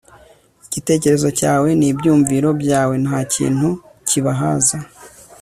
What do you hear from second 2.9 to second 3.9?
ntakintu